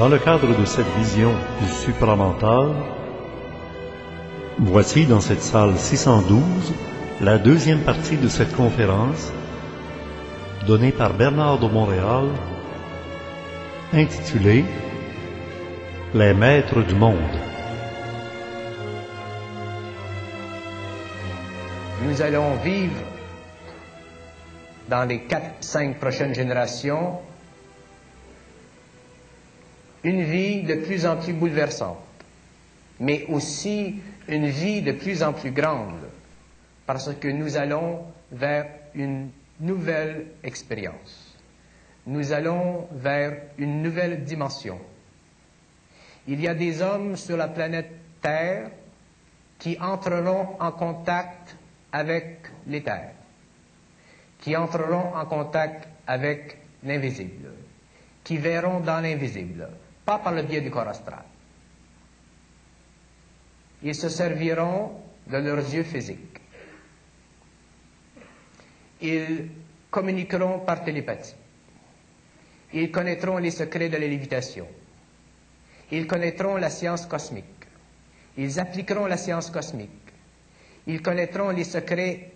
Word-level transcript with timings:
Dans 0.00 0.08
le 0.08 0.18
cadre 0.18 0.58
de 0.58 0.64
cette 0.64 0.86
vision 0.96 1.30
du 1.60 1.68
supramental, 1.68 2.70
voici 4.58 5.04
dans 5.04 5.20
cette 5.20 5.42
salle 5.42 5.76
612 5.76 6.40
la 7.20 7.36
deuxième 7.36 7.80
partie 7.80 8.16
de 8.16 8.28
cette 8.28 8.56
conférence 8.56 9.30
donnée 10.66 10.90
par 10.90 11.12
Bernard 11.12 11.58
de 11.58 11.66
Montréal 11.66 12.28
intitulée 13.92 14.64
Les 16.14 16.32
maîtres 16.32 16.80
du 16.80 16.94
monde. 16.94 17.36
Nous 22.04 22.22
allons 22.22 22.54
vivre 22.64 23.02
dans 24.88 25.04
les 25.06 25.24
quatre, 25.24 25.56
cinq 25.60 26.00
prochaines 26.00 26.34
générations 26.34 27.18
une 30.04 30.22
vie 30.22 30.62
de 30.62 30.74
plus 30.76 31.04
en 31.06 31.16
plus 31.16 31.32
bouleversante, 31.32 31.98
mais 33.00 33.24
aussi 33.28 34.00
une 34.28 34.46
vie 34.46 34.82
de 34.82 34.92
plus 34.92 35.22
en 35.22 35.32
plus 35.32 35.50
grande, 35.50 36.08
parce 36.86 37.12
que 37.14 37.28
nous 37.28 37.56
allons 37.56 38.00
vers 38.32 38.66
une 38.94 39.30
nouvelle 39.60 40.26
expérience. 40.42 41.36
Nous 42.06 42.32
allons 42.32 42.88
vers 42.92 43.36
une 43.58 43.82
nouvelle 43.82 44.24
dimension. 44.24 44.78
Il 46.26 46.40
y 46.40 46.48
a 46.48 46.54
des 46.54 46.80
hommes 46.80 47.16
sur 47.16 47.36
la 47.36 47.48
planète 47.48 47.90
Terre 48.22 48.70
qui 49.58 49.76
entreront 49.80 50.56
en 50.58 50.72
contact 50.72 51.56
avec 51.92 52.38
l'éther, 52.66 53.10
qui 54.40 54.56
entreront 54.56 55.14
en 55.14 55.26
contact 55.26 55.88
avec 56.06 56.56
l'invisible, 56.82 57.52
qui 58.24 58.38
verront 58.38 58.80
dans 58.80 59.00
l'invisible, 59.00 59.68
pas 60.04 60.18
par 60.18 60.32
le 60.32 60.42
biais 60.42 60.60
du 60.60 60.70
corps 60.70 60.88
astral. 60.88 61.24
Ils 63.82 63.94
se 63.94 64.08
serviront 64.08 64.92
de 65.26 65.36
leurs 65.38 65.58
yeux 65.72 65.84
physiques. 65.84 66.38
Ils 69.00 69.48
communiqueront 69.90 70.60
par 70.60 70.84
télépathie. 70.84 71.34
Ils 72.72 72.90
connaîtront 72.90 73.38
les 73.38 73.50
secrets 73.50 73.88
de 73.88 73.96
la 73.96 74.06
lévitation. 74.06 74.68
Ils 75.90 76.06
connaîtront 76.06 76.56
la 76.56 76.70
science 76.70 77.06
cosmique. 77.06 77.44
Ils 78.36 78.60
appliqueront 78.60 79.06
la 79.06 79.16
science 79.16 79.50
cosmique. 79.50 79.90
Ils 80.86 81.02
connaîtront 81.02 81.50
les 81.50 81.64
secrets 81.64 82.32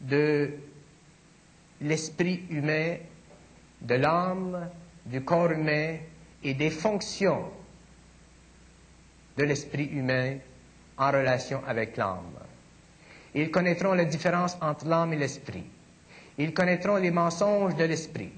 de 0.00 0.50
l'esprit 1.80 2.44
humain, 2.50 2.96
de 3.80 3.94
l'âme, 3.96 4.70
du 5.04 5.22
corps 5.22 5.50
humain 5.52 5.96
et 6.44 6.54
des 6.54 6.70
fonctions 6.70 7.44
de 9.36 9.44
l'esprit 9.44 9.86
humain 9.86 10.36
en 10.98 11.10
relation 11.10 11.62
avec 11.66 11.96
l'âme. 11.96 12.38
Ils 13.34 13.50
connaîtront 13.50 13.94
la 13.94 14.04
différence 14.04 14.56
entre 14.60 14.86
l'âme 14.86 15.12
et 15.14 15.16
l'esprit. 15.16 15.64
Ils 16.38 16.52
connaîtront 16.52 16.96
les 16.96 17.10
mensonges 17.10 17.76
de 17.76 17.84
l'esprit. 17.84 18.32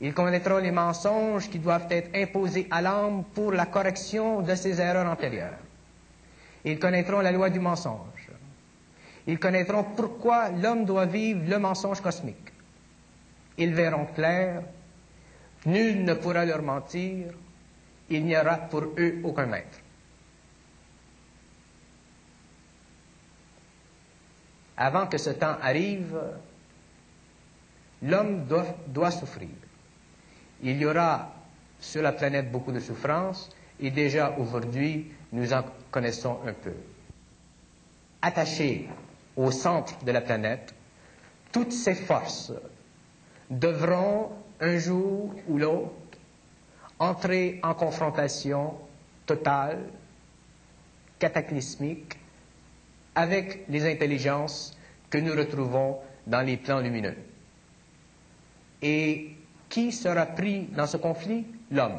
Ils 0.00 0.14
connaîtront 0.14 0.58
les 0.58 0.70
mensonges 0.70 1.48
qui 1.48 1.58
doivent 1.58 1.86
être 1.90 2.10
imposés 2.16 2.66
à 2.70 2.82
l'âme 2.82 3.24
pour 3.34 3.52
la 3.52 3.66
correction 3.66 4.40
de 4.40 4.54
ses 4.54 4.80
erreurs 4.80 5.10
antérieures. 5.10 5.58
Ils 6.64 6.78
connaîtront 6.78 7.20
la 7.20 7.32
loi 7.32 7.50
du 7.50 7.60
mensonge. 7.60 8.28
Ils 9.26 9.38
connaîtront 9.38 9.84
pourquoi 9.96 10.50
l'homme 10.50 10.84
doit 10.84 11.06
vivre 11.06 11.42
le 11.46 11.58
mensonge 11.58 12.00
cosmique. 12.00 12.52
Ils 13.58 13.74
verront 13.74 14.06
clair 14.06 14.62
Nul 15.66 16.04
ne 16.04 16.14
pourra 16.14 16.44
leur 16.44 16.62
mentir, 16.62 17.26
il 18.10 18.24
n'y 18.24 18.36
aura 18.36 18.56
pour 18.56 18.82
eux 18.98 19.20
aucun 19.22 19.46
maître. 19.46 19.78
Avant 24.76 25.06
que 25.06 25.18
ce 25.18 25.30
temps 25.30 25.56
arrive, 25.62 26.18
l'homme 28.02 28.46
doit, 28.88 29.10
souffrir. 29.12 29.48
Il 30.62 30.76
y 30.78 30.84
aura 30.84 31.32
sur 31.78 32.02
la 32.02 32.12
planète 32.12 32.50
beaucoup 32.50 32.72
de 32.72 32.80
souffrances 32.80 33.48
et 33.78 33.90
déjà 33.90 34.36
aujourd'hui, 34.38 35.12
nous 35.32 35.52
en 35.52 35.62
connaissons 35.90 36.38
un 36.46 36.52
peu. 36.52 36.74
Attachés 38.22 38.88
au 39.36 39.50
centre 39.50 40.04
de 40.04 40.10
la 40.10 40.20
planète, 40.20 40.74
toutes 41.52 41.72
ces 41.72 41.94
forces 41.94 42.52
devront 43.50 44.32
un 44.62 44.78
jour 44.78 45.34
ou 45.48 45.58
l'autre, 45.58 45.90
entrer 46.98 47.58
en 47.64 47.74
confrontation 47.74 48.74
totale, 49.26 49.80
cataclysmique, 51.18 52.16
avec 53.14 53.64
les 53.68 53.90
intelligences 53.90 54.76
que 55.10 55.18
nous 55.18 55.32
retrouvons 55.32 55.98
dans 56.26 56.40
les 56.46 56.56
plans 56.56 56.80
lumineux. 56.80 57.16
Et 58.80 59.32
qui 59.68 59.90
sera 59.90 60.26
pris 60.26 60.62
dans 60.66 60.86
ce 60.86 60.96
conflit? 60.96 61.44
L'homme. 61.70 61.98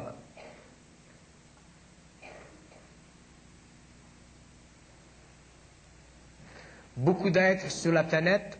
Beaucoup 6.96 7.28
d'êtres 7.30 7.70
sur 7.70 7.92
la 7.92 8.04
planète 8.04 8.58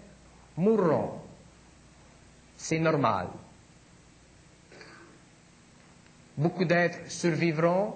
mourront. 0.56 1.12
C'est 2.56 2.78
normal. 2.81 3.28
Beaucoup 6.37 6.65
d'êtres 6.65 6.99
survivront 7.09 7.95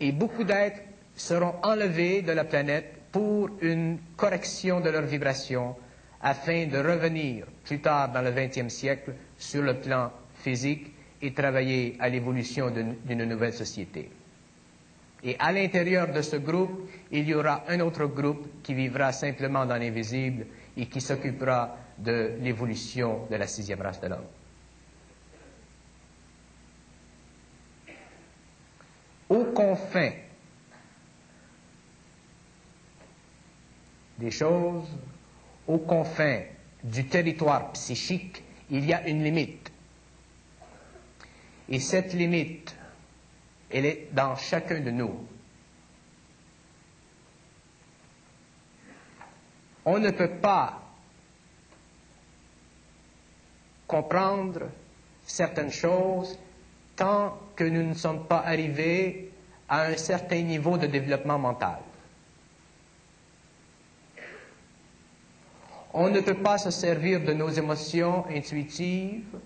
et 0.00 0.10
beaucoup 0.12 0.44
d'êtres 0.44 0.80
seront 1.14 1.54
enlevés 1.62 2.22
de 2.22 2.32
la 2.32 2.44
planète 2.44 2.92
pour 3.12 3.50
une 3.60 3.98
correction 4.16 4.80
de 4.80 4.90
leur 4.90 5.02
vibration 5.02 5.76
afin 6.22 6.66
de 6.66 6.78
revenir 6.78 7.46
plus 7.64 7.80
tard 7.80 8.10
dans 8.12 8.22
le 8.22 8.30
XXe 8.32 8.72
siècle 8.72 9.12
sur 9.38 9.62
le 9.62 9.74
plan 9.78 10.10
physique 10.36 10.92
et 11.20 11.32
travailler 11.32 11.96
à 12.00 12.08
l'évolution 12.08 12.70
d'une 12.70 13.24
nouvelle 13.24 13.52
société. 13.52 14.10
Et 15.24 15.36
à 15.38 15.52
l'intérieur 15.52 16.08
de 16.12 16.20
ce 16.20 16.36
groupe, 16.36 16.90
il 17.12 17.28
y 17.28 17.34
aura 17.34 17.62
un 17.68 17.78
autre 17.80 18.06
groupe 18.06 18.60
qui 18.62 18.74
vivra 18.74 19.12
simplement 19.12 19.64
dans 19.66 19.76
l'invisible 19.76 20.46
et 20.76 20.86
qui 20.86 21.00
s'occupera 21.00 21.76
de 21.98 22.32
l'évolution 22.40 23.26
de 23.30 23.36
la 23.36 23.46
sixième 23.46 23.82
race 23.82 24.00
de 24.00 24.08
l'homme. 24.08 24.24
Aux 29.32 29.44
confins 29.44 30.12
des 34.18 34.30
choses, 34.30 34.88
aux 35.66 35.78
confins 35.78 36.42
du 36.84 37.06
territoire 37.06 37.72
psychique, 37.72 38.42
il 38.68 38.84
y 38.84 38.92
a 38.92 39.08
une 39.08 39.24
limite. 39.24 39.72
Et 41.70 41.80
cette 41.80 42.12
limite, 42.12 42.76
elle 43.70 43.86
est 43.86 44.08
dans 44.12 44.36
chacun 44.36 44.80
de 44.80 44.90
nous. 44.90 45.26
On 49.86 49.98
ne 49.98 50.10
peut 50.10 50.36
pas 50.42 50.78
comprendre 53.86 54.68
certaines 55.24 55.72
choses 55.72 56.38
tant 56.96 57.38
que 57.62 57.68
nous 57.68 57.84
ne 57.84 57.94
sommes 57.94 58.24
pas 58.26 58.40
arrivés 58.44 59.30
à 59.68 59.82
un 59.86 59.96
certain 59.96 60.42
niveau 60.42 60.76
de 60.78 60.88
développement 60.88 61.38
mental. 61.38 61.78
On 65.94 66.08
ne 66.10 66.20
peut 66.20 66.34
pas 66.42 66.58
se 66.58 66.70
servir 66.72 67.20
de 67.20 67.32
nos 67.32 67.50
émotions 67.50 68.24
intuitives, 68.28 69.38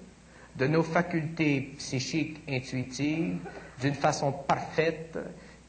de 0.56 0.66
nos 0.66 0.82
facultés 0.82 1.74
psychiques 1.76 2.40
intuitives 2.48 3.36
d'une 3.82 3.92
façon 3.94 4.32
parfaite 4.32 5.18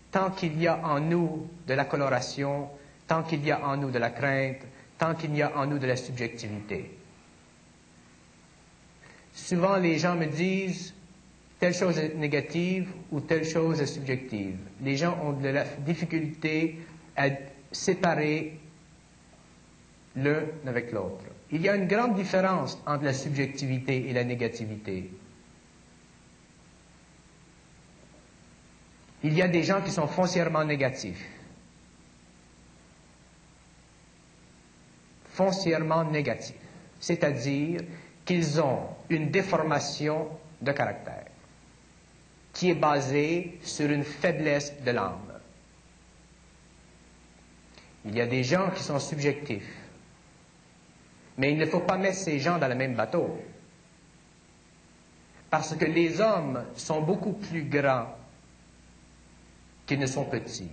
tant 0.10 0.30
qu'il 0.32 0.58
y 0.62 0.68
a 0.68 0.78
en 0.88 1.02
nous 1.02 1.50
de 1.68 1.74
la 1.74 1.84
coloration, 1.84 2.70
tant 3.08 3.24
qu'il 3.24 3.44
y 3.46 3.52
a 3.52 3.62
en 3.68 3.76
nous 3.76 3.92
de 3.92 4.00
la 4.00 4.12
crainte, 4.12 4.62
tant 4.98 5.16
qu'il 5.16 5.36
y 5.36 5.42
a 5.42 5.52
en 5.58 5.66
nous 5.66 5.80
de 5.80 5.88
la 5.88 5.98
subjectivité. 5.98 6.98
Souvent, 9.34 9.76
les 9.76 10.00
gens 10.00 10.16
me 10.16 10.28
disent, 10.28 10.94
telle 11.60 11.74
chose 11.74 11.98
est 11.98 12.16
négative 12.16 12.88
ou 13.12 13.20
telle 13.22 13.46
chose 13.46 13.82
est 13.82 13.86
subjective. 13.88 14.58
Les 14.82 14.96
gens 14.96 15.18
ont 15.24 15.34
de 15.34 15.50
la 15.50 15.64
difficulté 15.64 16.80
à 17.16 17.28
séparer 17.72 18.60
l'un 20.16 20.44
avec 20.66 20.92
l'autre. 20.92 21.24
Il 21.52 21.62
y 21.62 21.70
a 21.70 21.76
une 21.76 21.88
grande 21.88 22.16
différence 22.16 22.78
entre 22.86 23.06
la 23.06 23.14
subjectivité 23.14 24.10
et 24.10 24.14
la 24.14 24.24
négativité. 24.24 25.10
Il 29.24 29.34
y 29.34 29.42
a 29.42 29.48
des 29.48 29.64
gens 29.64 29.82
qui 29.82 29.92
sont 29.92 30.08
foncièrement 30.08 30.64
négatifs. 30.64 31.26
Foncièrement 35.26 36.04
négatifs. 36.04 36.56
C'est-à-dire 37.00 37.82
qu'ils 38.26 38.62
ont 38.62 38.82
une 39.10 39.30
déformation 39.32 40.28
de 40.62 40.72
caractère 40.72 41.27
qui 42.58 42.72
est 42.72 42.74
basée 42.74 43.60
sur 43.62 43.88
une 43.88 44.04
faiblesse 44.04 44.74
de 44.84 44.90
l'âme. 44.90 45.32
Il 48.04 48.16
y 48.16 48.22
a 48.22 48.26
des 48.26 48.44
gens 48.44 48.72
qui 48.72 48.82
sont 48.82 48.98
subjectifs, 48.98 49.76
mais 51.38 51.52
il 51.52 51.58
ne 51.60 51.68
faut 51.68 51.82
pas 51.82 51.98
mettre 51.98 52.18
ces 52.18 52.40
gens 52.40 52.58
dans 52.58 52.68
le 52.68 52.74
même 52.74 52.96
bateau, 52.96 53.40
parce 55.52 55.76
que 55.76 55.86
les 55.86 56.20
hommes 56.20 56.66
sont 56.76 57.02
beaucoup 57.02 57.34
plus 57.34 57.64
grands 57.64 58.18
qu'ils 59.86 60.00
ne 60.00 60.08
sont 60.08 60.26
petits. 60.26 60.72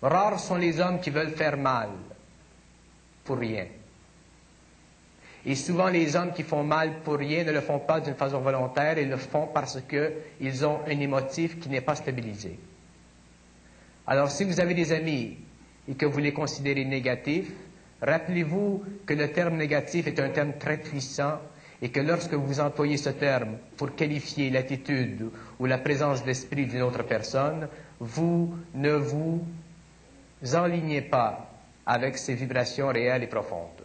Rares 0.00 0.38
sont 0.38 0.56
les 0.56 0.78
hommes 0.78 1.00
qui 1.00 1.10
veulent 1.10 1.34
faire 1.34 1.56
mal 1.56 1.88
pour 3.24 3.38
rien. 3.38 3.66
Et 5.44 5.56
souvent, 5.56 5.88
les 5.88 6.14
hommes 6.14 6.32
qui 6.32 6.44
font 6.44 6.62
mal 6.62 7.00
pour 7.02 7.14
rien 7.16 7.42
ne 7.44 7.50
le 7.50 7.60
font 7.60 7.80
pas 7.80 8.00
d'une 8.00 8.14
façon 8.14 8.40
volontaire, 8.40 8.98
ils 8.98 9.08
le 9.08 9.16
font 9.16 9.48
parce 9.52 9.78
qu'ils 9.88 10.64
ont 10.66 10.78
un 10.86 11.00
émotif 11.00 11.58
qui 11.58 11.68
n'est 11.68 11.80
pas 11.80 11.96
stabilisé. 11.96 12.58
Alors, 14.06 14.30
si 14.30 14.44
vous 14.44 14.60
avez 14.60 14.74
des 14.74 14.92
amis 14.92 15.36
et 15.88 15.94
que 15.94 16.06
vous 16.06 16.20
les 16.20 16.32
considérez 16.32 16.84
négatifs, 16.84 17.50
rappelez-vous 18.00 18.84
que 19.04 19.14
le 19.14 19.32
terme 19.32 19.56
négatif 19.56 20.06
est 20.06 20.20
un 20.20 20.30
terme 20.30 20.52
très 20.58 20.76
puissant 20.76 21.40
et 21.80 21.88
que 21.90 21.98
lorsque 21.98 22.34
vous 22.34 22.60
employez 22.60 22.96
ce 22.96 23.10
terme 23.10 23.58
pour 23.76 23.96
qualifier 23.96 24.50
l'attitude 24.50 25.28
ou 25.58 25.66
la 25.66 25.78
présence 25.78 26.24
d'esprit 26.24 26.66
d'une 26.66 26.82
autre 26.82 27.02
personne, 27.02 27.68
vous 27.98 28.54
ne 28.74 28.92
vous 28.92 29.44
enlignez 30.54 31.02
pas 31.02 31.50
avec 31.84 32.16
ses 32.16 32.34
vibrations 32.34 32.88
réelles 32.88 33.24
et 33.24 33.28
profondes. 33.28 33.81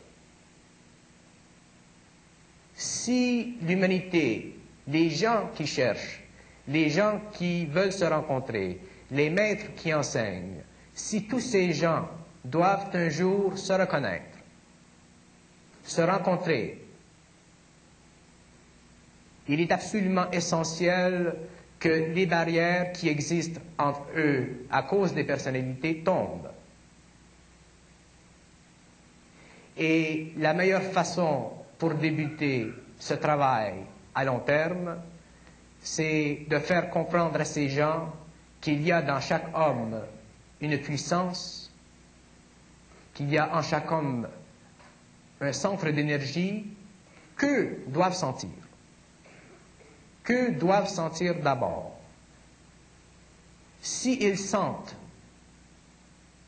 Si 3.07 3.55
l'humanité, 3.61 4.53
les 4.85 5.09
gens 5.11 5.49
qui 5.55 5.65
cherchent, 5.65 6.21
les 6.67 6.89
gens 6.89 7.21
qui 7.31 7.65
veulent 7.65 7.93
se 7.93 8.03
rencontrer, 8.03 8.81
les 9.11 9.29
maîtres 9.29 9.73
qui 9.77 9.93
enseignent, 9.93 10.61
si 10.93 11.25
tous 11.25 11.39
ces 11.39 11.71
gens 11.71 12.09
doivent 12.43 12.89
un 12.93 13.07
jour 13.07 13.57
se 13.57 13.71
reconnaître, 13.71 14.37
se 15.85 16.01
rencontrer, 16.01 16.81
il 19.47 19.61
est 19.61 19.71
absolument 19.71 20.29
essentiel 20.31 21.33
que 21.79 22.11
les 22.13 22.25
barrières 22.25 22.91
qui 22.91 23.07
existent 23.07 23.61
entre 23.77 24.01
eux 24.17 24.65
à 24.69 24.83
cause 24.83 25.13
des 25.13 25.23
personnalités 25.23 25.99
tombent. 26.03 26.51
Et 29.77 30.33
la 30.35 30.53
meilleure 30.53 30.83
façon 30.83 31.51
pour 31.77 31.93
débuter 31.93 32.67
ce 32.99 33.13
travail 33.13 33.85
à 34.15 34.23
long 34.23 34.39
terme, 34.39 34.97
c'est 35.81 36.45
de 36.49 36.59
faire 36.59 36.89
comprendre 36.89 37.39
à 37.39 37.45
ces 37.45 37.69
gens 37.69 38.11
qu'il 38.61 38.81
y 38.81 38.91
a 38.91 39.01
dans 39.01 39.19
chaque 39.19 39.55
homme 39.55 40.01
une 40.59 40.77
puissance, 40.79 41.71
qu'il 43.13 43.29
y 43.29 43.37
a 43.37 43.55
en 43.55 43.61
chaque 43.61 43.91
homme 43.91 44.27
un 45.39 45.53
centre 45.53 45.89
d'énergie 45.91 46.65
que 47.35 47.77
doivent 47.87 48.15
sentir. 48.15 48.49
Que 50.23 50.51
doivent 50.51 50.89
sentir 50.89 51.35
d'abord 51.41 51.93
S'ils 53.81 54.37
sentent 54.39 54.95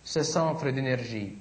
ce 0.03 0.23
centre 0.23 0.71
d'énergie, 0.71 1.37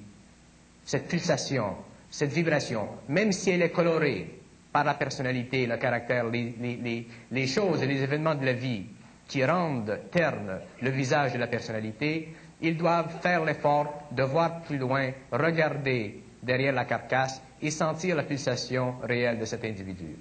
cette 0.84 1.08
pulsation, 1.08 1.74
cette 2.10 2.30
vibration, 2.30 2.88
même 3.08 3.32
si 3.32 3.50
elle 3.50 3.62
est 3.62 3.70
colorée 3.70 4.37
par 4.78 4.84
la 4.84 4.94
personnalité, 4.94 5.66
le 5.66 5.76
caractère, 5.76 6.26
les, 6.30 7.46
choses 7.48 7.82
et 7.82 7.86
les 7.86 8.00
événements 8.00 8.36
de 8.36 8.44
la 8.46 8.52
vie 8.52 8.84
qui 9.26 9.44
rendent 9.44 9.98
terne 10.12 10.60
le 10.80 10.90
visage 10.90 11.32
de 11.32 11.38
la 11.38 11.48
personnalité, 11.48 12.28
ils 12.62 12.76
doivent 12.76 13.20
faire 13.20 13.44
l'effort 13.44 14.04
de 14.12 14.22
voir 14.22 14.62
plus 14.62 14.78
loin, 14.78 15.10
regarder 15.32 16.22
derrière 16.40 16.72
la 16.74 16.84
carcasse 16.84 17.42
et 17.60 17.72
sentir 17.72 18.14
la 18.14 18.22
pulsation 18.22 18.94
réelle 19.02 19.40
de 19.40 19.44
cet 19.46 19.64
individu. 19.64 20.14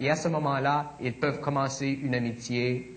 Et 0.00 0.08
à 0.08 0.14
ce 0.14 0.28
moment-là, 0.28 0.92
ils 1.00 1.14
peuvent 1.14 1.40
commencer 1.40 1.98
une 2.00 2.14
amitié 2.14 2.96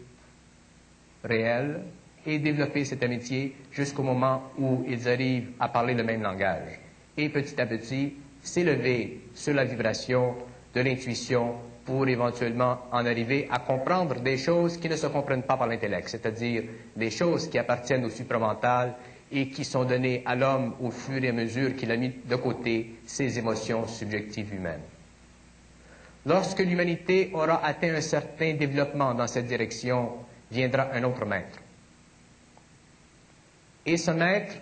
réelle 1.24 1.82
et 2.24 2.38
développer 2.38 2.86
cette 2.86 3.02
amitié 3.02 3.56
jusqu'au 3.72 4.04
moment 4.04 4.44
où 4.60 4.86
ils 4.88 5.10
arrivent 5.10 5.54
à 5.60 5.70
parler 5.70 5.96
le 5.96 6.04
même 6.04 6.22
langage. 6.22 6.80
Et 7.18 7.30
petit 7.30 7.60
à 7.60 7.66
petit, 7.66 8.14
s'élever 8.44 9.22
sur 9.34 9.56
la 9.56 9.66
vibration 9.66 10.36
de 10.74 10.82
l'intuition 10.82 11.56
pour 11.86 12.08
éventuellement 12.08 12.80
en 12.92 13.06
arriver 13.06 13.48
à 13.52 13.60
comprendre 13.60 14.16
des 14.22 14.38
choses 14.38 14.78
qui 14.78 14.88
ne 14.88 14.96
se 14.96 15.08
comprennent 15.08 15.44
pas 15.44 15.58
par 15.58 15.68
l'intellect, 15.68 16.10
c'est-à-dire 16.10 16.64
des 16.96 17.10
choses 17.10 17.50
qui 17.50 17.58
appartiennent 17.58 18.06
au 18.06 18.10
supramental 18.10 18.96
et 19.32 19.50
qui 19.50 19.64
sont 19.66 19.86
données 19.86 20.22
à 20.26 20.36
l'homme 20.36 20.76
au 20.82 20.92
fur 20.92 21.24
et 21.24 21.30
à 21.30 21.34
mesure 21.34 21.76
qu'il 21.76 21.92
a 21.92 21.98
mis 21.98 22.14
de 22.26 22.36
côté 22.36 22.96
ses 23.06 23.40
émotions 23.40 23.88
subjectives 23.88 24.54
humaines. 24.54 24.82
Lorsque 26.26 26.60
l'humanité 26.60 27.32
aura 27.34 27.66
atteint 27.66 27.96
un 27.96 28.02
certain 28.02 28.54
développement 28.54 29.14
dans 29.14 29.28
cette 29.28 29.48
direction, 29.48 30.12
viendra 30.52 30.90
un 30.94 31.04
autre 31.04 31.26
maître. 31.26 31.60
Et 33.86 33.98
ce 33.98 34.12
maître 34.12 34.56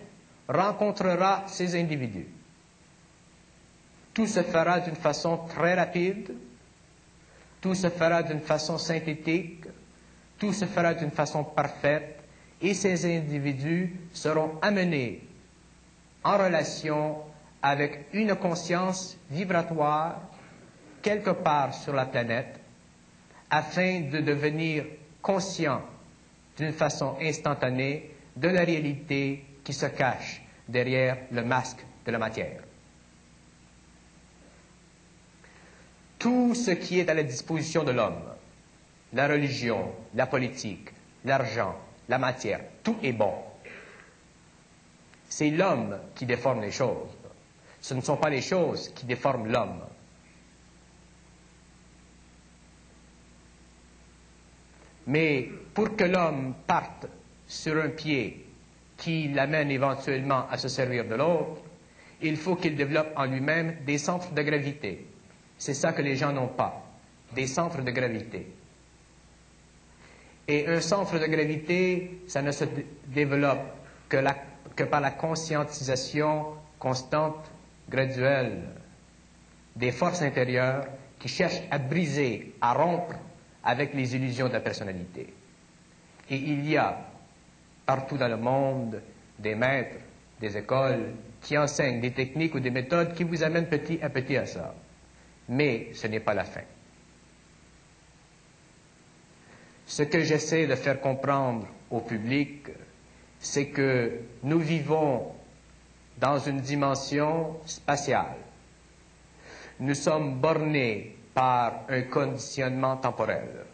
rencontrera 0.48 1.44
ces 1.48 1.76
individus. 1.80 2.28
Tout 4.20 4.28
se 4.28 4.44
fera 4.44 4.82
d'une 4.82 4.98
façon 4.98 5.38
très 5.48 5.76
rapide, 5.76 6.34
tout 7.62 7.74
se 7.74 7.90
fera 7.90 8.22
d'une 8.22 8.42
façon 8.42 8.78
synthétique, 8.78 9.64
tout 10.38 10.52
se 10.52 10.66
fera 10.66 10.94
d'une 10.94 11.10
façon 11.12 11.46
parfaite, 11.46 12.20
et 12.62 12.74
ces 12.74 13.06
individus 13.18 13.96
seront 14.12 14.60
amenés 14.62 15.26
en 16.26 16.38
relation 16.38 17.20
avec 17.62 18.08
une 18.12 18.36
conscience 18.36 19.16
vibratoire 19.32 20.20
quelque 21.02 21.30
part 21.30 21.74
sur 21.74 21.94
la 21.94 22.06
planète 22.06 22.60
afin 23.50 24.02
de 24.02 24.20
devenir 24.20 24.84
conscients 25.22 25.84
d'une 26.58 26.74
façon 26.74 27.16
instantanée 27.22 28.12
de 28.36 28.50
la 28.50 28.66
réalité 28.66 29.46
qui 29.64 29.72
se 29.72 29.86
cache 29.86 30.42
derrière 30.68 31.20
le 31.32 31.42
masque 31.46 31.86
de 32.06 32.12
la 32.12 32.18
matière. 32.20 32.60
Tout 36.20 36.54
ce 36.54 36.72
qui 36.72 37.00
est 37.00 37.10
à 37.10 37.14
la 37.14 37.24
disposition 37.24 37.86
de 37.86 37.92
l'homme, 37.92 38.22
la 39.14 39.28
religion, 39.28 39.92
la 40.16 40.28
politique, 40.28 40.90
l'argent, 41.24 41.76
la 42.10 42.18
matière, 42.18 42.60
tout 42.84 42.98
est 43.02 43.14
bon. 43.14 43.34
C'est 45.30 45.50
l'homme 45.50 45.98
qui 46.16 46.26
déforme 46.26 46.62
les 46.62 46.72
choses. 46.72 47.08
Ce 47.80 47.94
ne 47.94 48.02
sont 48.02 48.18
pas 48.18 48.30
les 48.30 48.42
choses 48.42 48.90
qui 48.90 49.06
déforment 49.06 49.48
l'homme. 49.50 49.80
Mais 55.08 55.50
pour 55.74 55.96
que 55.96 56.04
l'homme 56.04 56.54
parte 56.68 57.08
sur 57.48 57.82
un 57.82 57.90
pied 57.90 58.46
qui 58.98 59.30
l'amène 59.30 59.72
éventuellement 59.72 60.48
à 60.50 60.58
se 60.58 60.68
servir 60.68 61.06
de 61.06 61.16
l'autre, 61.16 61.62
il 62.22 62.36
faut 62.36 62.56
qu'il 62.58 62.76
développe 62.76 63.14
en 63.16 63.26
lui-même 63.26 63.78
des 63.86 63.98
centres 63.98 64.32
de 64.34 64.42
gravité. 64.42 65.08
C'est 65.60 65.74
ça 65.74 65.92
que 65.92 66.02
les 66.02 66.16
gens 66.16 66.32
n'ont 66.32 66.48
pas, 66.48 66.84
des 67.36 67.46
centres 67.46 67.82
de 67.82 67.92
gravité. 67.92 68.48
Et 70.48 70.66
un 70.68 70.80
centre 70.82 71.20
de 71.20 71.26
gravité, 71.28 72.22
ça 72.28 72.42
ne 72.42 72.52
se 72.52 72.64
développe 73.08 73.60
que, 74.08 74.84
par 74.86 75.02
la 75.02 75.12
conscientisation 75.12 76.46
constante, 76.80 77.52
graduelle, 77.90 78.64
des 79.76 79.92
forces 79.92 80.22
intérieures 80.22 80.86
qui 81.20 81.28
cherchent 81.28 81.62
à 81.70 81.78
briser, 81.78 82.56
à 82.62 82.74
rompre 82.74 83.16
avec 83.64 83.94
les 83.94 84.16
illusions 84.16 84.48
de 84.48 84.54
la 84.54 84.62
personnalité. 84.62 85.34
Et 86.30 86.38
il 86.38 86.68
y 86.70 86.78
a 86.78 87.06
partout 87.86 88.18
dans 88.18 88.30
le 88.30 88.38
monde 88.38 89.02
des 89.38 89.56
maîtres, 89.56 89.98
des 90.40 90.56
écoles 90.56 91.14
qui 91.42 91.58
enseignent 91.58 92.00
des 92.00 92.12
techniques 92.12 92.56
ou 92.56 92.60
des 92.62 92.72
méthodes 92.72 93.14
qui 93.14 93.24
vous 93.26 93.44
amènent 93.44 93.68
petit 93.68 94.00
à 94.02 94.10
petit 94.10 94.38
à 94.38 94.46
ça. 94.46 94.74
Mais 95.50 95.90
ce 95.94 96.08
n'est 96.08 96.20
pas 96.20 96.34
la 96.34 96.44
fin. 96.46 96.62
Ce 99.88 100.04
que 100.04 100.22
j'essaie 100.24 100.68
de 100.68 100.76
faire 100.76 101.02
comprendre 101.02 101.68
au 101.90 102.00
public, 102.02 102.68
c'est 103.40 103.70
que 103.70 104.20
nous 104.44 104.60
vivons 104.60 105.32
dans 106.20 106.38
une 106.38 106.62
dimension 106.62 107.58
spatiale. 107.66 108.36
Nous 109.80 109.96
sommes 109.96 110.36
bornés 110.40 111.16
par 111.34 111.86
un 111.90 112.02
conditionnement 112.04 112.98
temporel. 112.98 113.66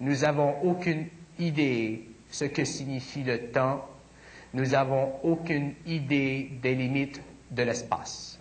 Nous 0.00 0.16
n'avons 0.20 0.60
aucune 0.62 1.06
idée 1.38 2.08
ce 2.30 2.46
que 2.46 2.64
signifie 2.64 3.22
le 3.22 3.50
temps. 3.52 3.88
Nous 4.54 4.66
n'avons 4.66 5.12
aucune 5.22 5.74
idée 5.86 6.50
des 6.62 6.74
limites 6.74 7.20
de 7.50 7.62
l'espace. 7.62 8.38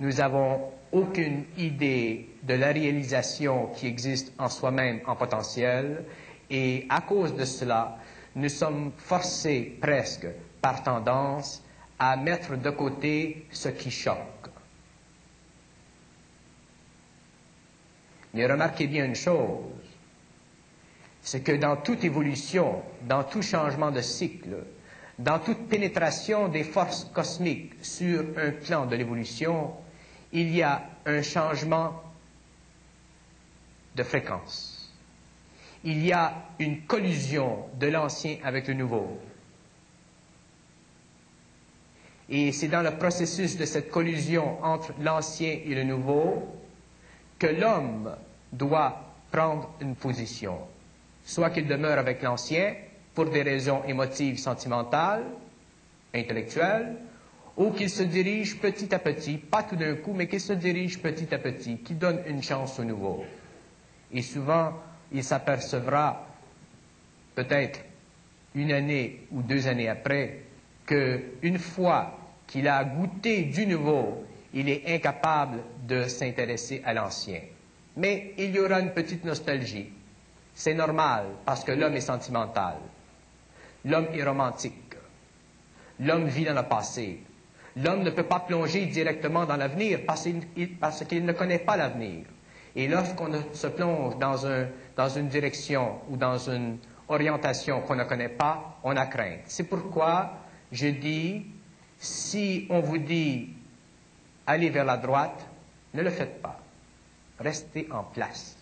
Nous 0.00 0.12
n'avons 0.14 0.70
aucune 0.92 1.44
idée 1.56 2.28
de 2.44 2.54
la 2.54 2.68
réalisation 2.68 3.66
qui 3.76 3.86
existe 3.86 4.32
en 4.38 4.48
soi-même 4.48 5.00
en 5.06 5.16
potentiel 5.16 6.04
Et 6.50 6.86
à 6.88 7.00
cause 7.02 7.34
de 7.34 7.44
cela, 7.44 7.98
nous 8.34 8.48
sommes 8.48 8.92
forcés 8.96 9.76
presque 9.80 10.26
par 10.62 10.82
tendance 10.82 11.62
à 11.98 12.16
mettre 12.16 12.56
de 12.56 12.70
côté 12.70 13.46
ce 13.50 13.68
qui 13.68 13.90
choque. 13.90 14.16
Mais 18.34 18.46
remarquez 18.46 18.86
bien 18.86 19.04
une 19.04 19.14
chose, 19.14 19.64
c'est 21.22 21.40
que 21.42 21.52
dans 21.52 21.76
toute 21.76 22.04
évolution, 22.04 22.82
dans 23.06 23.24
tout 23.24 23.42
changement 23.42 23.90
de 23.90 24.00
cycle, 24.00 24.64
dans 25.18 25.38
toute 25.40 25.66
pénétration 25.68 26.48
des 26.48 26.62
forces 26.62 27.04
cosmiques 27.12 27.72
sur 27.82 28.24
un 28.38 28.52
plan 28.52 28.86
de 28.86 28.94
l'évolution, 28.96 29.72
il 30.32 30.54
y 30.54 30.62
a 30.62 30.82
un 31.06 31.22
changement 31.22 32.02
de 33.96 34.02
fréquence. 34.02 34.92
Il 35.84 36.04
y 36.04 36.12
a 36.12 36.34
une 36.58 36.82
collusion 36.82 37.66
de 37.78 37.86
l'ancien 37.86 38.36
avec 38.44 38.68
le 38.68 38.74
nouveau. 38.74 39.18
Et 42.28 42.52
c'est 42.52 42.68
dans 42.68 42.82
le 42.82 42.90
processus 42.96 43.56
de 43.56 43.64
cette 43.64 43.90
collusion 43.90 44.62
entre 44.62 44.92
l'ancien 45.00 45.58
et 45.64 45.74
le 45.74 45.84
nouveau 45.84 46.46
que 47.38 47.46
l'homme 47.46 48.14
doit 48.52 49.00
prendre 49.30 49.70
une 49.80 49.94
position. 49.94 50.58
Soit 51.24 51.50
qu'il 51.50 51.66
demeure 51.66 51.98
avec 51.98 52.22
l'ancien 52.22 52.74
pour 53.14 53.26
des 53.26 53.42
raisons 53.42 53.82
émotives, 53.84 54.38
sentimentales, 54.38 55.24
intellectuelles, 56.14 56.96
ou 57.58 57.72
qu'il 57.72 57.90
se 57.90 58.04
dirige 58.04 58.58
petit 58.60 58.94
à 58.94 59.00
petit, 59.00 59.36
pas 59.36 59.64
tout 59.64 59.74
d'un 59.74 59.96
coup, 59.96 60.14
mais 60.14 60.28
qu'il 60.28 60.40
se 60.40 60.52
dirige 60.52 61.00
petit 61.02 61.34
à 61.34 61.38
petit, 61.38 61.78
qu'il 61.78 61.98
donne 61.98 62.22
une 62.28 62.40
chance 62.40 62.78
au 62.78 62.84
nouveau. 62.84 63.24
Et 64.12 64.22
souvent, 64.22 64.74
il 65.10 65.24
s'apercevra, 65.24 66.24
peut-être 67.34 67.80
une 68.54 68.70
année 68.70 69.26
ou 69.32 69.42
deux 69.42 69.66
années 69.66 69.88
après, 69.88 70.42
qu'une 70.86 71.58
fois 71.58 72.16
qu'il 72.46 72.68
a 72.68 72.84
goûté 72.84 73.42
du 73.42 73.66
nouveau, 73.66 74.24
il 74.54 74.68
est 74.68 74.94
incapable 74.94 75.58
de 75.82 76.04
s'intéresser 76.04 76.80
à 76.84 76.94
l'ancien. 76.94 77.40
Mais 77.96 78.34
il 78.38 78.54
y 78.54 78.60
aura 78.60 78.78
une 78.80 78.92
petite 78.92 79.24
nostalgie. 79.24 79.90
C'est 80.54 80.74
normal, 80.74 81.26
parce 81.44 81.64
que 81.64 81.72
l'homme 81.72 81.94
est 81.94 82.00
sentimental. 82.00 82.76
L'homme 83.84 84.08
est 84.14 84.22
romantique. 84.22 84.94
L'homme 85.98 86.28
vit 86.28 86.44
dans 86.44 86.54
le 86.54 86.62
passé. 86.62 87.18
L'homme 87.82 88.02
ne 88.02 88.10
peut 88.10 88.24
pas 88.24 88.40
plonger 88.40 88.86
directement 88.86 89.44
dans 89.44 89.56
l'avenir 89.56 90.00
parce 90.06 90.24
qu'il 91.04 91.24
ne 91.24 91.32
connaît 91.32 91.58
pas 91.60 91.76
l'avenir. 91.76 92.24
Et 92.74 92.88
lorsqu'on 92.88 93.30
se 93.52 93.66
plonge 93.68 94.18
dans, 94.18 94.36
dans 94.96 95.08
une 95.08 95.28
direction 95.28 96.00
ou 96.08 96.16
dans 96.16 96.38
une 96.38 96.78
orientation 97.08 97.80
qu'on 97.82 97.94
ne 97.96 98.04
connaît 98.04 98.28
pas, 98.28 98.78
on 98.82 98.96
a 98.96 99.06
crainte. 99.06 99.40
C'est 99.46 99.64
pourquoi 99.64 100.32
je 100.72 100.88
dis, 100.88 101.46
si 101.98 102.66
on 102.70 102.80
vous 102.80 102.98
dit 102.98 103.50
allez 104.46 104.70
vers 104.70 104.84
la 104.84 104.96
droite, 104.96 105.46
ne 105.94 106.02
le 106.02 106.10
faites 106.10 106.42
pas. 106.42 106.58
Restez 107.38 107.88
en 107.92 108.02
place. 108.04 108.56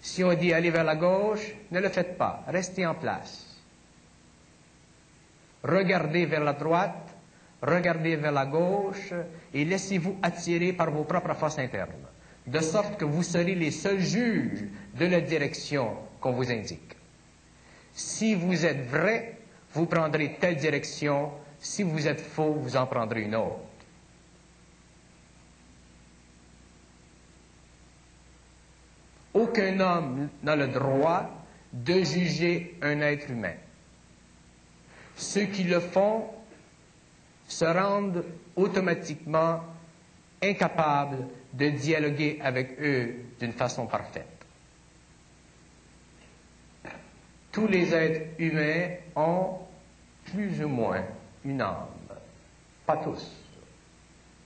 Si 0.00 0.24
on 0.24 0.32
dit 0.34 0.52
allez 0.52 0.70
vers 0.70 0.84
la 0.84 0.96
gauche, 0.96 1.54
ne 1.70 1.80
le 1.80 1.88
faites 1.88 2.16
pas. 2.16 2.44
Restez 2.48 2.86
en 2.86 2.94
place. 2.94 3.45
Regardez 5.66 6.26
vers 6.26 6.44
la 6.44 6.52
droite, 6.52 7.16
regardez 7.60 8.14
vers 8.14 8.30
la 8.30 8.46
gauche 8.46 9.12
et 9.52 9.64
laissez-vous 9.64 10.16
attirer 10.22 10.72
par 10.72 10.92
vos 10.92 11.02
propres 11.02 11.34
forces 11.34 11.58
internes, 11.58 12.06
de 12.46 12.60
sorte 12.60 12.96
que 12.96 13.04
vous 13.04 13.24
serez 13.24 13.56
les 13.56 13.72
seuls 13.72 13.98
juges 14.00 14.64
de 14.96 15.06
la 15.06 15.20
direction 15.20 15.96
qu'on 16.20 16.32
vous 16.32 16.52
indique. 16.52 16.96
Si 17.92 18.36
vous 18.36 18.64
êtes 18.64 18.86
vrai, 18.86 19.38
vous 19.72 19.86
prendrez 19.86 20.36
telle 20.38 20.56
direction. 20.56 21.32
Si 21.58 21.82
vous 21.82 22.06
êtes 22.06 22.20
faux, 22.20 22.52
vous 22.52 22.76
en 22.76 22.86
prendrez 22.86 23.22
une 23.22 23.34
autre. 23.34 23.58
Aucun 29.34 29.80
homme 29.80 30.28
n'a 30.44 30.54
le 30.54 30.68
droit 30.68 31.28
de 31.72 32.04
juger 32.04 32.76
un 32.82 33.00
être 33.00 33.30
humain. 33.30 33.54
Ceux 35.16 35.46
qui 35.46 35.64
le 35.64 35.80
font 35.80 36.26
se 37.46 37.64
rendent 37.64 38.24
automatiquement 38.54 39.60
incapables 40.42 41.26
de 41.54 41.70
dialoguer 41.70 42.38
avec 42.42 42.78
eux 42.80 43.14
d'une 43.40 43.52
façon 43.52 43.86
parfaite. 43.86 44.26
Tous 47.50 47.66
les 47.66 47.94
êtres 47.94 48.26
humains 48.38 48.96
ont 49.14 49.58
plus 50.26 50.62
ou 50.62 50.68
moins 50.68 51.02
une 51.44 51.62
âme. 51.62 51.86
Pas 52.84 52.98
tous. 52.98 53.32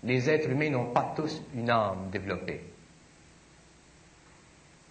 Les 0.04 0.30
êtres 0.30 0.50
humains 0.50 0.70
n'ont 0.70 0.92
pas 0.92 1.12
tous 1.16 1.42
une 1.54 1.68
âme 1.68 2.08
développée. 2.12 2.62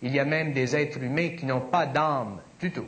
Il 0.01 0.13
y 0.13 0.19
a 0.19 0.25
même 0.25 0.51
des 0.51 0.75
êtres 0.75 1.01
humains 1.01 1.29
qui 1.37 1.45
n'ont 1.45 1.61
pas 1.61 1.85
d'âme 1.85 2.41
du 2.59 2.71
tout. 2.71 2.85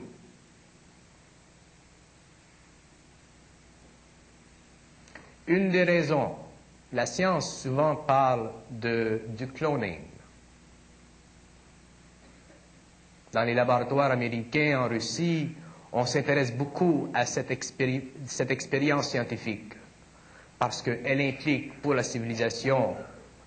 Une 5.47 5.69
des 5.69 5.83
raisons, 5.83 6.35
la 6.93 7.05
science 7.05 7.61
souvent 7.61 7.95
parle 7.95 8.51
de, 8.69 9.21
du 9.29 9.47
cloning. 9.47 9.99
Dans 13.33 13.43
les 13.43 13.53
laboratoires 13.53 14.11
américains, 14.11 14.79
en 14.81 14.87
Russie, 14.89 15.49
on 15.93 16.05
s'intéresse 16.05 16.53
beaucoup 16.53 17.09
à 17.13 17.25
cette, 17.25 17.51
cette 18.25 18.51
expérience 18.51 19.09
scientifique 19.09 19.73
parce 20.59 20.81
qu'elle 20.83 21.19
implique 21.21 21.81
pour 21.81 21.95
la 21.95 22.03
civilisation, 22.03 22.95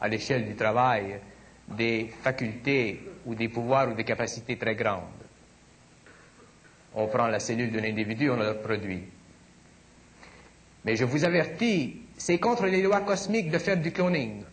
à 0.01 0.09
l'échelle 0.09 0.47
du 0.47 0.57
travail, 0.57 1.21
des 1.69 2.11
facultés 2.23 3.01
ou 3.25 3.37
des 3.37 3.49
pouvoirs 3.49 3.89
ou 3.91 3.95
des 3.95 4.03
capacités 4.05 4.57
très 4.57 4.75
grandes. 4.75 5.03
On 6.95 7.07
prend 7.07 7.29
la 7.29 7.39
cellule 7.39 7.71
d'un 7.71 7.85
individu, 7.85 8.31
on 8.31 8.37
le 8.37 8.49
reproduit. 8.49 9.05
Mais 10.85 10.97
je 10.97 11.05
vous 11.05 11.25
avertis, 11.25 12.03
c'est 12.17 12.39
contre 12.39 12.67
les 12.67 12.83
lois 12.83 13.01
cosmiques 13.01 13.51
de 13.51 13.59
faire 13.59 13.79
du 13.79 13.93
cloning. 13.93 14.45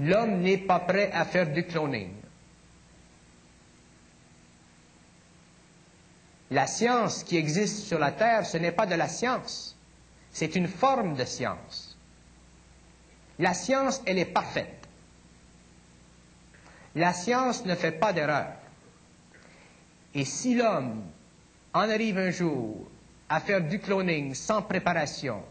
L'homme 0.00 0.40
n'est 0.40 0.58
pas 0.58 0.78
prêt 0.78 1.10
à 1.12 1.24
faire 1.24 1.52
du 1.52 1.64
cloning. 1.64 2.12
La 6.50 6.66
science 6.66 7.24
qui 7.24 7.36
existe 7.36 7.84
sur 7.84 7.98
la 7.98 8.12
Terre, 8.12 8.46
ce 8.46 8.56
n'est 8.56 8.72
pas 8.72 8.86
de 8.86 8.94
la 8.94 9.08
science, 9.08 9.76
c'est 10.30 10.54
une 10.54 10.68
forme 10.68 11.14
de 11.14 11.24
science. 11.24 11.98
La 13.38 13.54
science, 13.54 14.00
elle 14.06 14.18
est 14.18 14.24
parfaite. 14.24 14.88
La 16.94 17.12
science 17.12 17.64
ne 17.64 17.74
fait 17.74 17.92
pas 17.92 18.12
d'erreur. 18.12 18.52
Et 20.14 20.24
si 20.24 20.54
l'homme 20.54 21.02
en 21.74 21.80
arrive 21.80 22.18
un 22.18 22.30
jour 22.30 22.88
à 23.28 23.40
faire 23.40 23.60
du 23.62 23.78
cloning 23.78 24.34
sans 24.34 24.62
préparation, 24.62 25.42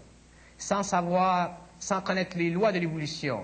sans 0.58 0.84
savoir, 0.84 1.52
sans 1.80 2.02
connaître 2.02 2.38
les 2.38 2.50
lois 2.50 2.72
de 2.72 2.80
l'évolution, 2.80 3.44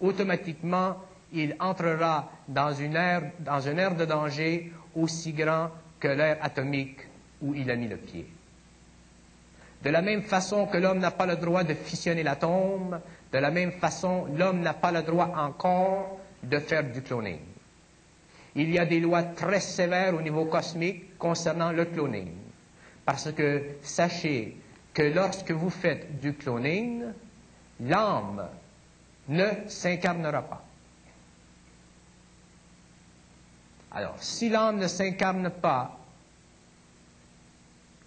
automatiquement, 0.00 0.96
il 1.32 1.56
entrera 1.58 2.30
dans 2.48 2.72
une 2.72 2.94
ère, 2.96 3.22
dans 3.40 3.60
une 3.60 3.78
ère 3.78 3.94
de 3.94 4.04
danger 4.04 4.72
aussi 4.94 5.32
grand 5.32 5.70
que 5.98 6.08
l'ère 6.08 6.38
atomique 6.42 6.98
où 7.42 7.54
il 7.54 7.70
a 7.70 7.76
mis 7.76 7.88
le 7.88 7.96
pied. 7.96 8.26
De 9.82 9.90
la 9.90 10.02
même 10.02 10.22
façon 10.22 10.66
que 10.66 10.78
l'homme 10.78 10.98
n'a 10.98 11.10
pas 11.10 11.26
le 11.26 11.36
droit 11.36 11.64
de 11.64 11.74
fissionner 11.74 12.22
l'atome, 12.22 13.00
de 13.32 13.38
la 13.38 13.50
même 13.50 13.72
façon, 13.72 14.26
l'homme 14.36 14.60
n'a 14.60 14.74
pas 14.74 14.92
le 14.92 15.02
droit 15.02 15.32
encore 15.36 16.18
de 16.42 16.58
faire 16.58 16.84
du 16.84 17.02
cloning. 17.02 17.38
Il 18.54 18.70
y 18.70 18.78
a 18.78 18.86
des 18.86 19.00
lois 19.00 19.22
très 19.22 19.60
sévères 19.60 20.14
au 20.14 20.22
niveau 20.22 20.46
cosmique 20.46 21.18
concernant 21.18 21.72
le 21.72 21.84
cloning. 21.84 22.28
Parce 23.06 23.32
que 23.32 23.76
sachez 23.82 24.56
que 24.92 25.02
lorsque 25.02 25.52
vous 25.52 25.70
faites 25.70 26.20
du 26.20 26.34
cloning, 26.34 27.04
l'âme 27.80 28.48
ne 29.28 29.46
s'incarnera 29.68 30.42
pas. 30.42 30.64
Alors, 33.92 34.16
si 34.20 34.48
l'âme 34.48 34.78
ne 34.78 34.88
s'incarne 34.88 35.50
pas 35.50 35.98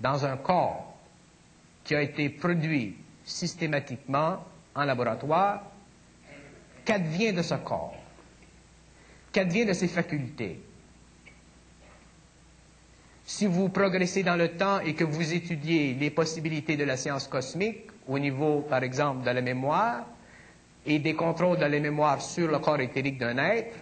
dans 0.02 0.26
un 0.26 0.38
corps 0.38 0.94
qui 1.84 1.96
a 1.96 2.02
été 2.02 2.30
produit 2.30 2.98
systématiquement 3.24 4.44
en 4.76 4.84
laboratoire, 4.84 5.64
qu'advient 6.84 7.34
de 7.34 7.42
ce 7.42 7.56
corps? 7.56 7.96
Qu'advient 9.32 9.66
de 9.66 9.74
ses 9.74 9.88
facultés? 9.88 10.62
Si 13.32 13.46
vous 13.46 13.70
progressez 13.70 14.24
dans 14.24 14.36
le 14.36 14.48
temps 14.58 14.80
et 14.80 14.96
que 14.96 15.04
vous 15.04 15.34
étudiez 15.36 15.94
les 15.94 16.10
possibilités 16.10 16.76
de 16.76 16.84
la 16.84 16.98
science 16.98 17.28
cosmique, 17.28 17.84
au 18.08 18.18
niveau, 18.18 18.62
par 18.62 18.82
exemple, 18.82 19.24
de 19.24 19.30
la 19.30 19.42
mémoire, 19.42 20.04
et 20.84 20.98
des 20.98 21.14
contrôles 21.14 21.60
de 21.60 21.66
la 21.66 21.80
mémoire 21.80 22.24
sur 22.24 22.48
le 22.50 22.58
corps 22.58 22.80
éthérique 22.80 23.20
d'un 23.20 23.38
être, 23.38 23.76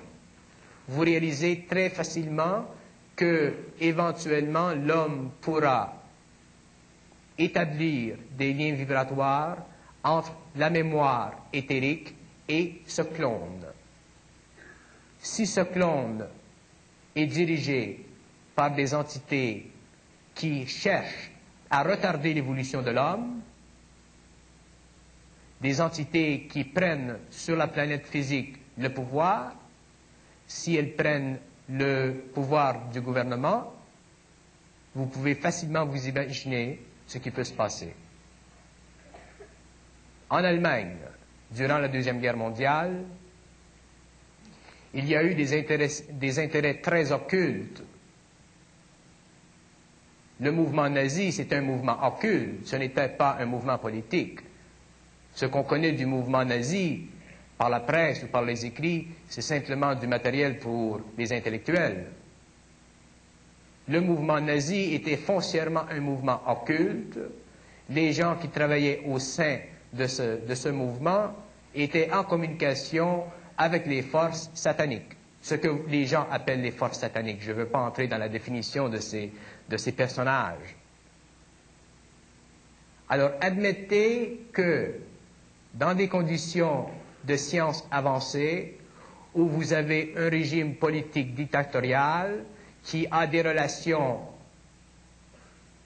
vous 0.90 1.00
réalisez 1.00 1.66
très 1.66 1.90
facilement 1.90 2.66
que, 3.16 3.54
éventuellement, 3.80 4.74
l'homme 4.74 5.32
pourra 5.40 5.94
établir 7.38 8.18
des 8.38 8.52
liens 8.54 8.74
vibratoires 8.74 9.60
entre 10.04 10.34
la 10.58 10.70
mémoire 10.70 11.32
éthérique 11.54 12.14
et 12.50 12.82
ce 12.86 13.02
clone. 13.04 13.66
Si 15.20 15.46
ce 15.48 15.62
clone 15.62 16.26
est 17.16 17.28
dirigé 17.28 18.07
par 18.58 18.72
des 18.74 18.96
entités 18.96 19.70
qui 20.34 20.66
cherchent 20.66 21.30
à 21.70 21.84
retarder 21.84 22.34
l'évolution 22.34 22.82
de 22.82 22.90
l'homme, 22.90 23.40
des 25.62 25.80
entités 25.80 26.48
qui 26.50 26.64
prennent 26.64 27.20
sur 27.30 27.56
la 27.56 27.68
planète 27.68 28.08
physique 28.08 28.58
le 28.80 28.90
pouvoir, 28.92 29.54
si 30.48 30.76
elles 30.76 30.96
prennent 30.96 31.38
le 31.70 32.14
pouvoir 32.34 32.90
du 32.90 33.00
gouvernement, 33.00 33.72
vous 34.96 35.06
pouvez 35.06 35.36
facilement 35.36 35.86
vous 35.86 36.08
imaginer 36.08 36.82
ce 37.06 37.20
qui 37.20 37.30
peut 37.30 37.44
se 37.44 37.54
passer. 37.54 37.94
En 40.32 40.44
Allemagne, 40.44 40.96
durant 41.52 41.78
la 41.78 41.90
Deuxième 41.90 42.20
Guerre 42.20 42.38
mondiale, 42.38 43.04
il 44.96 45.06
y 45.08 45.16
a 45.16 45.24
eu 45.24 45.36
des 45.36 46.40
intérêts, 46.40 46.82
très 46.82 47.12
occultes. 47.12 47.84
Le 50.40 50.52
mouvement 50.52 50.90
nazi, 50.90 51.32
c'est 51.32 51.52
un 51.54 51.62
mouvement 51.62 51.98
occulte, 52.06 52.66
ce 52.68 52.76
n'était 52.76 53.10
pas 53.10 53.38
un 53.40 53.46
mouvement 53.46 53.78
politique. 53.80 54.40
Ce 55.34 55.46
qu'on 55.48 55.64
connaît 55.64 55.94
du 55.94 56.06
mouvement 56.06 56.46
nazi 56.46 57.06
par 57.58 57.70
la 57.70 57.80
presse 57.80 58.24
ou 58.24 58.28
par 58.28 58.44
les 58.44 58.66
écrits, 58.66 59.08
c'est 59.28 59.42
simplement 59.42 59.96
du 59.96 60.06
matériel 60.06 60.60
pour 60.60 61.02
les 61.18 61.34
intellectuels. 61.34 62.06
Le 63.90 64.00
mouvement 64.02 64.40
nazi 64.40 64.94
était 64.94 65.18
foncièrement 65.18 65.86
un 65.90 66.00
mouvement 66.02 66.42
occulte. 66.48 67.18
Les 67.90 68.14
gens 68.14 68.36
qui 68.36 68.50
travaillaient 68.50 69.02
au 69.08 69.18
sein 69.18 69.58
de 69.94 70.06
ce, 70.06 70.46
de 70.46 70.54
ce 70.56 70.70
mouvement 70.70 71.34
étaient 71.74 72.12
en 72.12 72.24
communication 72.24 73.24
avec 73.58 73.88
les 73.88 74.02
forces 74.04 74.52
sataniques, 74.54 75.16
ce 75.42 75.56
que 75.56 75.70
les 75.88 76.06
gens 76.06 76.28
appellent 76.32 76.62
les 76.62 76.72
forces 76.72 77.00
sataniques. 77.00 77.42
Je 77.42 77.52
ne 77.52 77.58
veux 77.58 77.66
pas 77.68 77.80
entrer 77.80 78.08
dans 78.08 78.18
la 78.18 78.30
définition 78.30 78.90
de 78.90 78.98
ces, 79.00 79.32
de 79.70 79.78
ces 79.78 79.92
personnages. 79.92 80.76
Alors, 83.10 83.32
admettez 83.42 84.42
que 84.52 84.96
dans 85.74 85.94
des 85.96 86.08
conditions 86.08 86.88
de 87.24 87.36
science 87.36 87.88
avancée, 87.92 88.78
où 89.34 89.46
vous 89.48 89.74
avez 89.74 90.14
un 90.18 90.30
régime 90.30 90.76
politique 90.76 91.36
dictatorial 91.36 92.44
qui 92.84 93.08
a 93.12 93.28
des 93.28 93.42
relations 93.42 94.20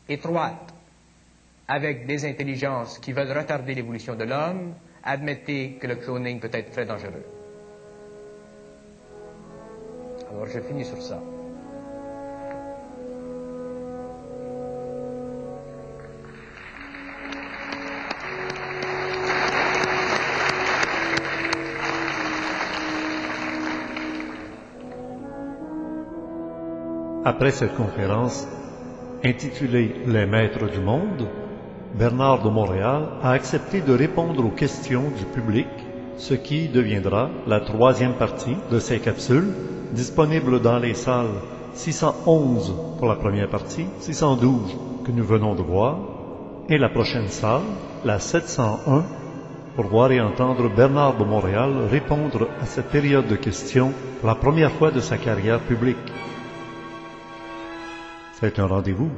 étroites 0.08 0.74
avec 1.68 2.06
des 2.06 2.26
intelligences 2.26 2.98
qui 3.00 3.12
veulent 3.12 3.38
retarder 3.38 3.76
l'évolution 3.76 4.16
de 4.16 4.24
l'homme, 4.24 4.74
admettez 5.04 5.78
que 5.80 5.88
le 5.88 5.96
cloning 5.96 6.40
peut 6.40 6.50
être 6.54 6.72
très 6.72 6.86
dangereux. 6.86 7.26
Alors 10.30 10.46
je 10.48 10.60
finis 10.60 10.86
sur 10.86 11.02
ça. 11.02 11.22
Après 27.24 27.52
cette 27.52 27.76
conférence, 27.76 28.48
intitulée 29.24 29.94
Les 30.08 30.26
Maîtres 30.26 30.68
du 30.72 30.80
Monde, 30.80 31.28
Bernard 31.94 32.42
de 32.42 32.50
Montréal 32.50 33.04
a 33.22 33.32
accepté 33.34 33.82
de 33.82 33.94
répondre 33.94 34.44
aux 34.44 34.50
questions 34.50 35.04
du 35.16 35.26
public, 35.26 35.68
ce 36.18 36.34
qui 36.34 36.68
deviendra 36.68 37.30
la 37.46 37.60
troisième 37.60 38.14
partie 38.14 38.56
de 38.72 38.80
ces 38.80 39.00
capsules, 39.00 39.54
disponible 39.92 40.62
dans 40.62 40.80
les 40.80 40.96
salles 40.96 41.36
611 41.76 42.74
pour 42.98 43.08
la 43.08 43.16
première 43.18 43.50
partie, 43.50 43.86
612 44.00 44.76
que 45.06 45.12
nous 45.12 45.24
venons 45.24 45.54
de 45.54 45.62
voir, 45.62 46.00
et 46.70 46.80
la 46.80 46.90
prochaine 46.90 47.28
salle, 47.28 47.62
la 48.04 48.18
701, 48.18 49.04
pour 49.76 49.86
voir 49.86 50.12
et 50.12 50.20
entendre 50.20 50.70
Bernard 50.76 51.18
de 51.18 51.24
Montréal 51.24 51.72
répondre 51.92 52.48
à 52.60 52.66
cette 52.66 52.90
période 52.90 53.28
de 53.28 53.36
questions 53.36 53.92
pour 54.20 54.28
la 54.28 54.36
première 54.36 54.72
fois 54.72 54.90
de 54.90 55.02
sa 55.02 55.18
carrière 55.18 55.60
publique. 55.60 55.98
C'est 58.42 58.58
un 58.58 58.66
rendez-vous 58.66 59.12